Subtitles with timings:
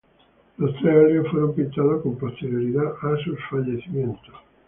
[0.57, 4.33] Los tres óleos fueron pintados con posterioridad a sus fallecimientos.